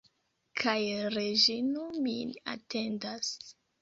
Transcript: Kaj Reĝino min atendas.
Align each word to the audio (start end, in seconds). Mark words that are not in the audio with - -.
Kaj 0.61 0.77
Reĝino 1.15 1.83
min 2.07 2.33
atendas. 2.55 3.35